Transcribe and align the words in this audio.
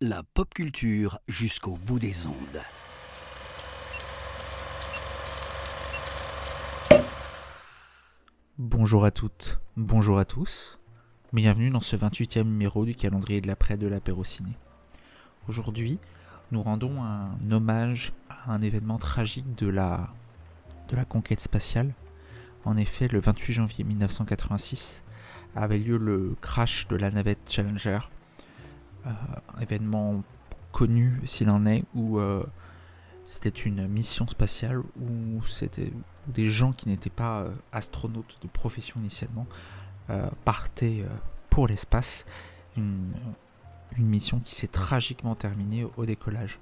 La 0.00 0.24
pop 0.24 0.52
culture 0.52 1.20
jusqu'au 1.28 1.76
bout 1.76 2.00
des 2.00 2.26
ondes. 2.26 2.34
Bonjour 8.58 9.04
à 9.04 9.12
toutes, 9.12 9.60
bonjour 9.76 10.18
à 10.18 10.24
tous. 10.24 10.80
Bienvenue 11.32 11.70
dans 11.70 11.80
ce 11.80 11.94
28e 11.94 12.42
numéro 12.42 12.84
du 12.84 12.96
calendrier 12.96 13.40
de 13.40 13.46
l'après 13.46 13.76
de 13.76 13.86
l'apéro 13.86 14.24
ciné. 14.24 14.50
Aujourd'hui, 15.46 16.00
nous 16.50 16.60
rendons 16.60 17.04
un 17.04 17.38
hommage 17.52 18.12
à 18.28 18.52
un 18.52 18.62
événement 18.62 18.98
tragique 18.98 19.54
de 19.54 19.68
la, 19.68 20.12
de 20.88 20.96
la 20.96 21.04
conquête 21.04 21.40
spatiale. 21.40 21.94
En 22.64 22.76
effet, 22.76 23.06
le 23.06 23.20
28 23.20 23.52
janvier 23.52 23.84
1986 23.84 25.04
avait 25.54 25.78
lieu 25.78 25.98
le 25.98 26.36
crash 26.40 26.88
de 26.88 26.96
la 26.96 27.10
navette 27.10 27.40
Challenger, 27.48 27.98
euh, 29.06 29.10
événement 29.60 30.22
connu 30.72 31.20
s'il 31.24 31.50
en 31.50 31.66
est, 31.66 31.84
où 31.94 32.18
euh, 32.18 32.44
c'était 33.26 33.48
une 33.48 33.86
mission 33.88 34.26
spatiale 34.26 34.78
où 34.78 35.44
c'était 35.44 35.92
des 36.28 36.48
gens 36.48 36.72
qui 36.72 36.88
n'étaient 36.88 37.10
pas 37.10 37.40
euh, 37.40 37.50
astronautes 37.72 38.38
de 38.42 38.48
profession 38.48 39.00
initialement 39.00 39.46
partaient 40.44 41.06
pour 41.48 41.68
l'espace. 41.68 42.26
Une, 42.76 43.12
mission 43.96 44.40
qui 44.40 44.54
s'est 44.54 44.68
tragiquement 44.68 45.34
terminée 45.34 45.86
au 45.96 46.04
décollage. 46.04 46.58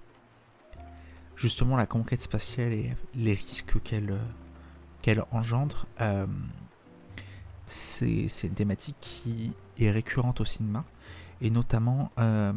Justement, 1.34 1.76
la 1.76 1.86
conquête 1.86 2.22
spatiale 2.22 2.72
et 2.72 2.94
les 3.14 3.32
risques 3.32 3.80
qu'elle 3.82 5.24
engendre, 5.32 5.86
c'est 7.70 8.46
une 8.46 8.54
thématique 8.54 8.96
qui 9.00 9.52
est 9.78 9.90
récurrente 9.90 10.40
au 10.40 10.44
cinéma, 10.44 10.84
et 11.40 11.50
notamment, 11.50 12.10
euh, 12.18 12.52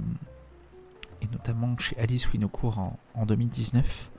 chez 1.77 1.97
Alice 1.99 2.31
Winocourt 2.31 2.79
en, 2.79 2.99
en 3.13 3.25
2019. 3.25 4.09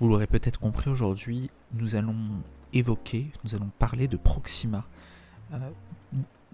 Vous 0.00 0.08
l'aurez 0.08 0.26
peut-être 0.26 0.58
compris 0.58 0.90
aujourd'hui, 0.90 1.50
nous 1.72 1.94
allons 1.94 2.16
évoquer, 2.72 3.30
nous 3.44 3.54
allons 3.54 3.70
parler 3.78 4.08
de 4.08 4.16
Proxima, 4.16 4.84
euh, 5.52 5.58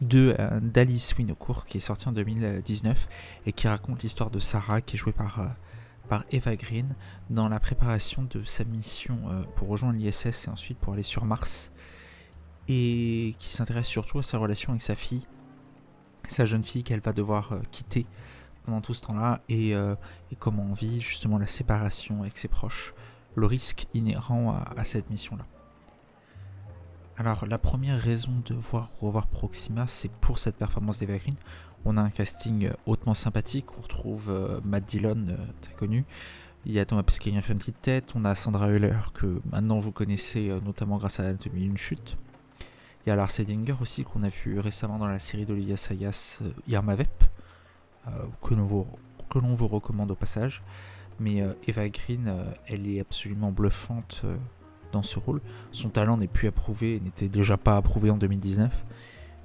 de 0.00 0.34
d'Alice 0.62 1.14
Winocourt 1.16 1.66
qui 1.66 1.76
est 1.76 1.80
sorti 1.80 2.08
en 2.08 2.12
2019 2.12 3.08
et 3.46 3.52
qui 3.52 3.68
raconte 3.68 4.02
l'histoire 4.02 4.30
de 4.30 4.40
Sarah 4.40 4.80
qui 4.80 4.96
est 4.96 4.98
jouée 4.98 5.12
par 5.12 5.40
Eva 6.30 6.56
Green 6.56 6.94
dans 7.28 7.48
la 7.48 7.60
préparation 7.60 8.22
de 8.22 8.42
sa 8.44 8.64
mission 8.64 9.18
euh, 9.28 9.42
pour 9.56 9.68
rejoindre 9.68 9.98
l'ISS 9.98 10.46
et 10.46 10.50
ensuite 10.50 10.78
pour 10.78 10.94
aller 10.94 11.02
sur 11.02 11.24
Mars. 11.24 11.70
Et 12.72 13.34
qui 13.40 13.48
s'intéresse 13.48 13.88
surtout 13.88 14.20
à 14.20 14.22
sa 14.22 14.38
relation 14.38 14.70
avec 14.70 14.80
sa 14.80 14.94
fille, 14.94 15.26
sa 16.28 16.46
jeune 16.46 16.64
fille 16.64 16.84
qu'elle 16.84 17.00
va 17.00 17.12
devoir 17.12 17.50
euh, 17.52 17.58
quitter 17.72 18.06
pendant 18.64 18.80
tout 18.80 18.94
ce 18.94 19.02
temps-là 19.02 19.40
et, 19.48 19.74
euh, 19.74 19.96
et, 20.30 20.36
comment 20.36 20.62
on 20.62 20.74
vit 20.74 21.00
justement 21.00 21.36
la 21.36 21.48
séparation 21.48 22.20
avec 22.20 22.38
ses 22.38 22.46
proches, 22.46 22.94
le 23.34 23.46
risque 23.46 23.88
inhérent 23.92 24.54
à, 24.76 24.84
cette 24.84 25.10
mission-là. 25.10 25.44
Alors 27.16 27.44
la 27.44 27.58
première 27.58 27.98
raison 27.98 28.40
de 28.46 28.54
voir 28.54 28.90
revoir 29.00 29.26
Proxima, 29.26 29.88
c'est 29.88 30.12
pour 30.12 30.38
cette 30.38 30.54
performance 30.54 30.98
d'Eva 30.98 31.16
Green. 31.16 31.34
On 31.84 31.96
a 31.96 32.02
un 32.02 32.10
casting 32.10 32.66
euh, 32.66 32.72
hautement 32.86 33.14
sympathique. 33.14 33.66
On 33.76 33.82
retrouve 33.82 34.60
Matt 34.64 34.86
Dillon, 34.86 35.26
très 35.60 35.74
connu. 35.74 36.04
Il 36.66 36.72
y 36.72 36.78
a 36.78 36.84
Thomas 36.84 37.02
Pesquet 37.02 37.32
qui 37.32 37.36
a 37.36 37.42
fait 37.42 37.52
une 37.52 37.58
petite 37.58 37.82
tête. 37.82 38.12
On 38.14 38.24
a 38.24 38.36
Sandra 38.36 38.68
Euler, 38.68 38.94
que 39.12 39.42
maintenant 39.50 39.80
vous 39.80 39.90
connaissez 39.90 40.56
notamment 40.64 40.98
grâce 40.98 41.18
à 41.18 41.24
l'anatomie 41.24 41.62
d'une 41.62 41.76
chute. 41.76 42.16
Y 43.10 43.12
a 43.12 43.16
Lars 43.16 43.40
Edinger 43.40 43.74
aussi, 43.80 44.04
qu'on 44.04 44.22
a 44.22 44.28
vu 44.28 44.60
récemment 44.60 44.98
dans 44.98 45.08
la 45.08 45.18
série 45.18 45.44
d'Olivia 45.44 45.76
Sayas, 45.76 46.42
Irma 46.68 46.94
Vep, 46.94 47.24
que 48.42 48.54
l'on 48.54 48.64
vous, 48.64 48.86
vous, 49.34 49.66
recommande 49.66 50.10
au 50.10 50.14
passage. 50.14 50.62
Mais 51.18 51.44
Eva 51.66 51.88
Green, 51.88 52.32
elle 52.66 52.88
est 52.88 53.00
absolument 53.00 53.50
bluffante 53.50 54.22
dans 54.92 55.02
ce 55.02 55.18
rôle. 55.18 55.40
Son 55.72 55.88
talent 55.88 56.16
n'est 56.16 56.28
plus 56.28 56.48
approuvé, 56.48 57.00
n'était 57.00 57.28
déjà 57.28 57.56
pas 57.56 57.76
approuvé 57.76 58.10
en 58.10 58.16
2019 58.16 58.84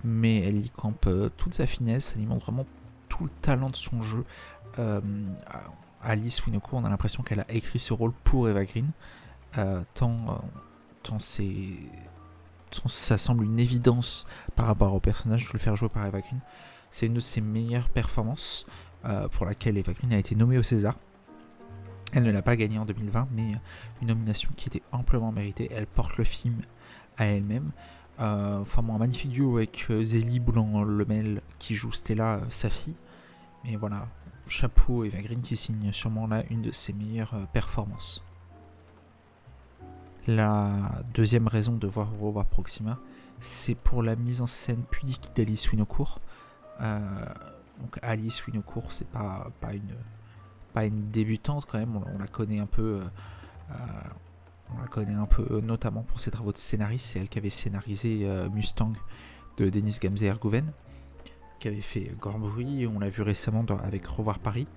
mais 0.05 0.37
elle 0.41 0.57
y 0.57 0.69
campe 0.69 1.07
euh, 1.07 1.29
toute 1.35 1.55
sa 1.55 1.65
finesse, 1.65 2.13
elle 2.15 2.23
y 2.23 2.25
montre 2.25 2.45
vraiment 2.45 2.65
tout 3.09 3.23
le 3.23 3.29
talent 3.41 3.69
de 3.69 3.75
son 3.75 4.01
jeu. 4.01 4.23
Euh, 4.79 5.01
Alice 6.01 6.45
Winocourt, 6.45 6.79
on 6.79 6.85
a 6.85 6.89
l'impression 6.89 7.23
qu'elle 7.23 7.39
a 7.39 7.51
écrit 7.51 7.79
ce 7.79 7.91
rôle 7.91 8.13
pour 8.23 8.47
Eva 8.47 8.63
Green, 8.65 8.91
euh, 9.57 9.81
tant, 9.95 10.39
ça 12.87 13.17
semble 13.17 13.45
une 13.45 13.59
évidence 13.59 14.25
par 14.55 14.65
rapport 14.65 14.93
au 14.93 14.99
personnage 14.99 15.47
de 15.47 15.53
le 15.53 15.59
faire 15.59 15.75
jouer 15.75 15.89
par 15.89 16.05
Eva 16.05 16.21
Green. 16.21 16.39
C'est 16.91 17.05
une 17.07 17.13
de 17.13 17.19
ses 17.19 17.41
meilleures 17.41 17.89
performances 17.89 18.65
pour 19.31 19.45
laquelle 19.45 19.77
Eva 19.77 19.93
Green 19.93 20.11
a 20.13 20.17
été 20.17 20.35
nommée 20.35 20.57
au 20.57 20.63
César. 20.63 20.95
Elle 22.11 22.23
ne 22.23 22.31
l'a 22.31 22.41
pas 22.41 22.55
gagné 22.55 22.79
en 22.79 22.85
2020, 22.85 23.27
mais 23.31 23.51
une 24.01 24.07
nomination 24.07 24.49
qui 24.55 24.69
était 24.69 24.81
amplement 24.91 25.31
méritée. 25.31 25.69
Elle 25.71 25.85
porte 25.85 26.17
le 26.17 26.23
film 26.23 26.61
à 27.17 27.25
elle-même. 27.25 27.71
Euh, 28.19 28.61
enfin, 28.61 28.83
un 28.87 28.97
magnifique 28.97 29.31
duo 29.31 29.57
avec 29.57 29.87
euh, 29.89 30.03
Zélie 30.03 30.39
Boulan-Lemel 30.39 31.41
qui 31.59 31.75
joue 31.75 31.91
Stella, 31.91 32.35
euh, 32.35 32.45
sa 32.49 32.69
fille. 32.69 32.95
Mais 33.65 33.75
voilà, 33.75 34.07
chapeau 34.47 35.03
Eva 35.03 35.21
Green 35.21 35.41
qui 35.41 35.57
signe 35.57 35.91
sûrement 35.91 36.27
là 36.27 36.43
une 36.49 36.61
de 36.61 36.71
ses 36.71 36.93
meilleures 36.93 37.35
performances. 37.51 38.23
La 40.27 41.03
deuxième 41.13 41.47
raison 41.47 41.73
de 41.73 41.87
voir 41.87 42.11
revoir 42.19 42.45
Proxima, 42.45 42.99
c'est 43.39 43.75
pour 43.75 44.01
la 44.01 44.15
mise 44.15 44.41
en 44.41 44.47
scène 44.47 44.83
pudique 44.89 45.31
d'Alice 45.35 45.71
Winocourt. 45.71 46.19
donc 46.79 47.99
Alice 48.01 48.45
Winocourt, 48.47 48.91
c'est 48.91 49.07
pas, 49.07 49.51
pas, 49.61 49.73
une, 49.73 49.95
pas 50.73 50.85
une 50.85 51.11
débutante 51.11 51.65
quand 51.69 51.77
même, 51.77 51.95
on, 51.95 52.17
la 52.17 52.27
connaît 52.27 52.59
un 52.59 52.65
peu 52.65 53.01
on 54.73 54.81
la 54.81 54.87
connaît 54.87 55.13
un 55.13 55.25
peu, 55.25 55.45
euh, 55.51 55.61
notamment 55.61 56.03
pour 56.03 56.19
ses 56.19 56.31
travaux 56.31 56.51
de 56.51 56.57
scénariste. 56.57 57.11
C'est 57.11 57.19
elle 57.19 57.29
qui 57.29 57.37
avait 57.37 57.49
scénarisé 57.49 58.21
euh, 58.23 58.49
Mustang 58.49 58.93
de 59.57 59.69
Denis 59.69 59.97
Gamze 60.01 60.23
Ergouven, 60.23 60.71
qui 61.59 61.67
avait 61.67 61.81
fait 61.81 62.11
Grand 62.19 62.39
Bruit. 62.39 62.87
On 62.87 62.99
l'a 62.99 63.09
vu 63.09 63.21
récemment 63.21 63.65
avec 63.83 64.05
Revoir 64.05 64.39
Paris. 64.39 64.67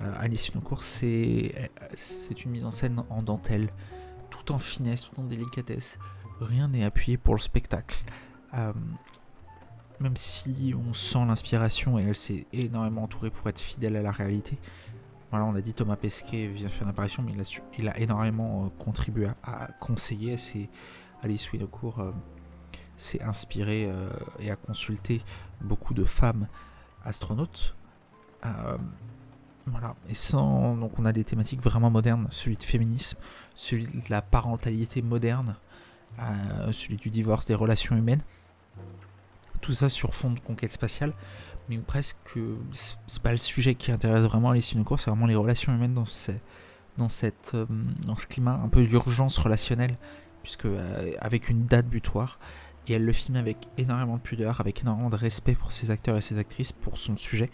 Euh, 0.00 0.12
Alice 0.18 0.48
Winocourt, 0.50 0.82
c'est 0.82 1.70
une 2.44 2.50
mise 2.50 2.64
en 2.64 2.70
scène 2.70 3.02
en 3.10 3.22
dentelle, 3.22 3.68
tout 4.30 4.52
en 4.52 4.58
finesse, 4.58 5.02
tout 5.02 5.20
en 5.20 5.24
délicatesse. 5.24 5.98
Rien 6.40 6.68
n'est 6.68 6.84
appuyé 6.84 7.16
pour 7.16 7.34
le 7.34 7.40
spectacle. 7.40 8.04
même 10.00 10.16
si 10.16 10.74
on 10.76 10.94
sent 10.94 11.24
l'inspiration 11.26 11.98
et 11.98 12.04
elle 12.04 12.16
s'est 12.16 12.46
énormément 12.52 13.02
entourée 13.04 13.30
pour 13.30 13.48
être 13.48 13.60
fidèle 13.60 13.96
à 13.96 14.02
la 14.02 14.12
réalité, 14.12 14.58
voilà, 15.30 15.44
on 15.44 15.54
a 15.54 15.60
dit 15.60 15.74
Thomas 15.74 15.96
Pesquet 15.96 16.46
vient 16.46 16.70
faire 16.70 16.84
une 16.84 16.88
apparition, 16.88 17.22
mais 17.22 17.32
il 17.78 17.88
a, 17.88 17.98
énormément 17.98 18.64
euh, 18.64 18.68
contribué 18.82 19.28
à, 19.42 19.68
conseiller. 19.78 20.36
Alice 21.22 21.52
Winocourt 21.52 22.00
euh, 22.00 22.12
s'est 22.96 23.22
inspiré 23.22 23.86
euh, 23.86 24.08
et 24.38 24.50
a 24.50 24.56
consulté 24.56 25.22
beaucoup 25.60 25.92
de 25.92 26.04
femmes 26.04 26.48
astronautes. 27.04 27.74
Voilà, 29.70 29.94
et 30.08 30.14
sans 30.14 30.76
donc 30.76 30.98
on 30.98 31.04
a 31.04 31.12
des 31.12 31.24
thématiques 31.24 31.62
vraiment 31.62 31.90
modernes, 31.90 32.28
celui 32.30 32.56
de 32.56 32.62
féminisme, 32.62 33.18
celui 33.54 33.86
de 33.86 34.08
la 34.10 34.22
parentalité 34.22 35.02
moderne, 35.02 35.56
celui 36.72 36.96
du 36.96 37.10
divorce, 37.10 37.46
des 37.46 37.54
relations 37.54 37.96
humaines. 37.96 38.22
Tout 39.60 39.72
ça 39.72 39.88
sur 39.88 40.14
fond 40.14 40.30
de 40.30 40.40
conquête 40.40 40.72
spatiale 40.72 41.12
mais 41.68 41.78
presque 41.78 42.16
c'est 42.72 43.22
pas 43.22 43.32
le 43.32 43.38
sujet 43.38 43.74
qui 43.74 43.92
intéresse 43.92 44.22
vraiment 44.22 44.52
les 44.52 44.60
Winocourt, 44.72 44.98
c'est 44.98 45.10
vraiment 45.10 45.26
les 45.26 45.34
relations 45.34 45.74
humaines 45.74 45.94
dans, 45.94 46.06
dans, 46.96 47.08
cette, 47.08 47.52
euh, 47.54 47.66
dans 48.06 48.16
ce 48.16 48.26
climat 48.26 48.60
un 48.62 48.68
peu 48.68 48.82
d'urgence 48.82 49.38
relationnelle, 49.38 49.96
puisque 50.42 50.64
euh, 50.64 51.12
avec 51.20 51.48
une 51.48 51.64
date 51.64 51.86
butoir, 51.86 52.38
et 52.86 52.94
elle 52.94 53.04
le 53.04 53.12
filme 53.12 53.36
avec 53.36 53.68
énormément 53.76 54.16
de 54.16 54.22
pudeur, 54.22 54.60
avec 54.60 54.80
énormément 54.80 55.10
de 55.10 55.16
respect 55.16 55.54
pour 55.54 55.72
ses 55.72 55.90
acteurs 55.90 56.16
et 56.16 56.22
ses 56.22 56.38
actrices, 56.38 56.72
pour 56.72 56.96
son 56.96 57.16
sujet. 57.16 57.50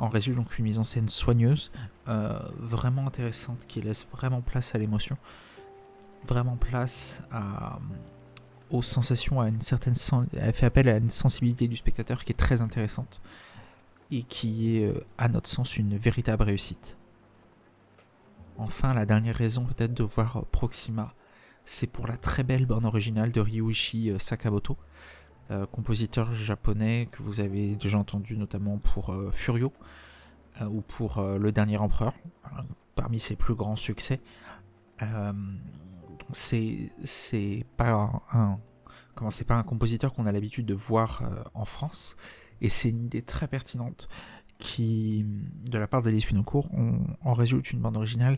En 0.00 0.08
résulte 0.08 0.36
donc 0.36 0.58
une 0.58 0.64
mise 0.64 0.78
en 0.78 0.82
scène 0.82 1.10
soigneuse, 1.10 1.70
euh, 2.08 2.38
vraiment 2.58 3.06
intéressante, 3.06 3.66
qui 3.68 3.82
laisse 3.82 4.06
vraiment 4.10 4.40
place 4.40 4.74
à 4.74 4.78
l'émotion, 4.78 5.18
vraiment 6.26 6.56
place 6.56 7.22
à, 7.30 7.78
aux 8.70 8.80
sensations, 8.80 9.40
à 9.42 9.48
une 9.48 9.60
certaine 9.60 9.94
elle 10.32 10.54
fait 10.54 10.64
appel 10.64 10.88
à 10.88 10.96
une 10.96 11.10
sensibilité 11.10 11.68
du 11.68 11.76
spectateur 11.76 12.24
qui 12.24 12.32
est 12.32 12.36
très 12.36 12.62
intéressante 12.62 13.20
et 14.10 14.22
qui 14.22 14.78
est, 14.78 14.86
euh, 14.86 15.04
à 15.18 15.28
notre 15.28 15.48
sens, 15.48 15.76
une 15.76 15.98
véritable 15.98 16.44
réussite. 16.44 16.96
Enfin, 18.56 18.94
la 18.94 19.04
dernière 19.04 19.36
raison 19.36 19.64
peut-être 19.64 19.92
de 19.92 20.02
voir 20.02 20.38
euh, 20.38 20.42
Proxima, 20.50 21.14
c'est 21.66 21.86
pour 21.86 22.06
la 22.06 22.16
très 22.16 22.42
belle 22.42 22.64
bande 22.64 22.86
originale 22.86 23.32
de 23.32 23.40
Ryuichi 23.40 24.10
euh, 25.50 25.66
compositeur 25.66 26.32
japonais 26.32 27.08
que 27.10 27.22
vous 27.22 27.40
avez 27.40 27.74
déjà 27.76 27.98
entendu 27.98 28.36
notamment 28.36 28.78
pour 28.78 29.14
Furio 29.32 29.72
ou 30.60 30.82
pour 30.82 31.22
Le 31.22 31.52
Dernier 31.52 31.78
Empereur, 31.78 32.12
parmi 32.94 33.18
ses 33.18 33.34
plus 33.34 33.54
grands 33.54 33.76
succès 33.76 34.20
c'est 36.32 36.90
c'est 37.02 37.64
pas 37.76 38.22
un, 38.32 38.58
comment 39.14 39.30
c'est 39.30 39.44
pas 39.44 39.56
un 39.56 39.62
compositeur 39.62 40.12
qu'on 40.12 40.26
a 40.26 40.32
l'habitude 40.32 40.66
de 40.66 40.74
voir 40.74 41.22
euh, 41.22 41.42
en 41.54 41.64
France 41.64 42.16
et 42.60 42.68
c'est 42.68 42.90
une 42.90 43.04
idée 43.04 43.22
très 43.22 43.48
pertinente. 43.48 44.08
qui, 44.58 45.24
de 45.70 45.78
la 45.78 45.86
part 45.86 46.02
d'Alice 46.02 46.28
Winocourt, 46.28 46.68
en 47.22 47.32
résulte 47.32 47.72
une 47.72 47.80
bande 47.80 47.96
originale 47.96 48.36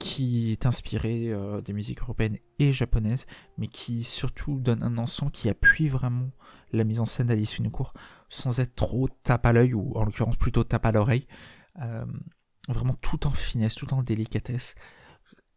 qui 0.00 0.50
est 0.50 0.64
inspirée 0.64 1.28
euh, 1.28 1.60
des 1.60 1.74
musiques 1.74 2.00
européennes 2.00 2.38
et 2.58 2.72
japonaises, 2.72 3.26
mais 3.58 3.68
qui 3.68 4.02
surtout 4.02 4.58
donne 4.58 4.82
un 4.82 4.96
ensemble 4.98 5.30
qui 5.30 5.48
appuie 5.48 5.88
vraiment 5.88 6.30
la 6.72 6.84
mise 6.84 7.00
en 7.00 7.06
scène 7.06 7.26
d'Alice 7.26 7.58
Winocourt, 7.58 7.92
sans 8.30 8.60
être 8.60 8.74
trop 8.74 9.06
tape 9.22 9.44
à 9.44 9.52
l'œil, 9.52 9.74
ou 9.74 9.92
en 9.96 10.04
l'occurrence 10.04 10.36
plutôt 10.36 10.64
tape 10.64 10.86
à 10.86 10.92
l'oreille. 10.92 11.26
Euh, 11.82 12.06
vraiment 12.68 12.94
tout 12.94 13.26
en 13.26 13.30
finesse, 13.30 13.74
tout 13.74 13.92
en 13.92 14.02
délicatesse, 14.02 14.74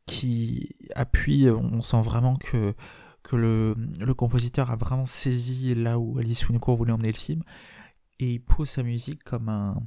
qui 0.06 0.76
appuie, 0.94 1.50
on 1.50 1.82
sent 1.82 2.02
vraiment 2.02 2.36
que, 2.36 2.76
que 3.24 3.38
le, 3.38 3.76
le 4.00 4.14
compositeur 4.14 4.72
a 4.72 4.76
vraiment 4.76 5.06
saisi 5.06 5.74
là 5.74 6.00
où 6.00 6.20
Alice 6.20 6.48
Winocourt 6.50 6.76
voulait 6.76 6.92
emmener 6.92 7.14
le 7.14 7.18
film, 7.18 7.44
et 8.20 8.34
il 8.34 8.40
pose 8.40 8.70
sa 8.70 8.84
musique 8.84 9.24
comme 9.24 9.48
un, 9.48 9.82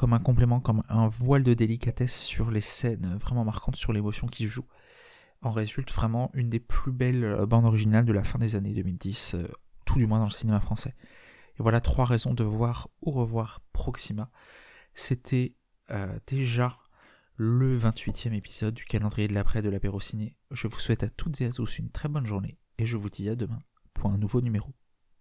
comme 0.00 0.14
un 0.14 0.18
complément, 0.18 0.60
comme 0.60 0.82
un 0.88 1.08
voile 1.08 1.42
de 1.42 1.52
délicatesse 1.52 2.18
sur 2.18 2.50
les 2.50 2.62
scènes 2.62 3.18
vraiment 3.20 3.44
marquantes, 3.44 3.76
sur 3.76 3.92
l'émotion 3.92 4.28
qui 4.28 4.46
joue. 4.46 4.64
En 5.42 5.50
résulte 5.50 5.92
vraiment 5.92 6.30
une 6.32 6.48
des 6.48 6.58
plus 6.58 6.90
belles 6.90 7.22
euh, 7.22 7.44
bandes 7.44 7.66
originales 7.66 8.06
de 8.06 8.12
la 8.14 8.24
fin 8.24 8.38
des 8.38 8.56
années 8.56 8.72
2010, 8.72 9.34
euh, 9.34 9.46
tout 9.84 9.98
du 9.98 10.06
moins 10.06 10.18
dans 10.18 10.24
le 10.24 10.30
cinéma 10.30 10.58
français. 10.58 10.94
Et 11.58 11.62
voilà 11.62 11.82
trois 11.82 12.06
raisons 12.06 12.32
de 12.32 12.42
voir 12.42 12.88
ou 13.02 13.10
revoir 13.10 13.60
Proxima. 13.74 14.30
C'était 14.94 15.54
euh, 15.90 16.18
déjà 16.26 16.78
le 17.36 17.78
28e 17.78 18.32
épisode 18.32 18.72
du 18.72 18.86
calendrier 18.86 19.28
de 19.28 19.34
l'après 19.34 19.60
de 19.60 19.68
l'apéro 19.68 20.00
ciné. 20.00 20.34
Je 20.50 20.66
vous 20.66 20.78
souhaite 20.78 21.02
à 21.02 21.10
toutes 21.10 21.42
et 21.42 21.44
à 21.44 21.52
tous 21.52 21.78
une 21.78 21.90
très 21.90 22.08
bonne 22.08 22.24
journée 22.24 22.56
et 22.78 22.86
je 22.86 22.96
vous 22.96 23.10
dis 23.10 23.28
à 23.28 23.36
demain 23.36 23.60
pour 23.92 24.10
un 24.10 24.16
nouveau 24.16 24.40
numéro. 24.40 24.72